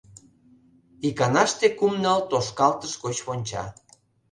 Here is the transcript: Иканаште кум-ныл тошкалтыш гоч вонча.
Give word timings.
Иканаште 1.07 1.67
кум-ныл 1.77 2.19
тошкалтыш 2.29 2.93
гоч 3.03 3.17
вонча. 3.27 3.63